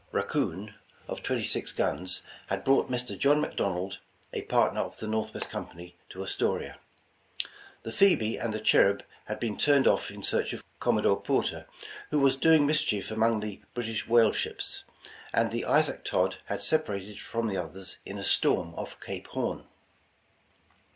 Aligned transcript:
Raccoon, 0.11 0.73
of 1.07 1.21
twenty 1.21 1.43
six 1.43 1.71
guns, 1.71 2.23
had 2.47 2.63
brought 2.63 2.89
Mr. 2.89 3.15
John 3.15 3.39
McDonald, 3.39 3.99
a 4.33 4.41
partner 4.41 4.79
of 4.81 4.97
the 4.97 5.05
Northwest 5.05 5.51
Com 5.51 5.67
pany 5.67 5.93
to 6.09 6.23
Astoria. 6.23 6.79
The 7.83 7.91
Phoebe 7.91 8.35
and 8.39 8.51
the 8.51 8.59
Cherub 8.59 9.03
had 9.25 9.39
been 9.39 9.57
turned 9.59 9.87
off 9.87 10.09
in 10.09 10.23
search 10.23 10.53
of 10.53 10.63
Commodore 10.79 11.21
Porter, 11.21 11.67
who 12.09 12.17
was 12.17 12.35
doing 12.35 12.65
mischief 12.65 13.11
among 13.11 13.41
the 13.41 13.61
British 13.75 14.07
whale 14.07 14.33
ships, 14.33 14.85
and 15.35 15.51
the 15.51 15.61
222 15.61 15.67
England's 15.67 15.85
Trophy 15.85 15.99
Isaac 15.99 16.03
Todd 16.43 16.49
had 16.49 16.61
separated 16.63 17.19
from 17.19 17.45
the 17.45 17.57
others 17.57 17.97
in 18.03 18.17
a 18.17 18.23
storm 18.23 18.73
off 18.73 18.99
Cape 18.99 19.27
Horn. 19.27 19.65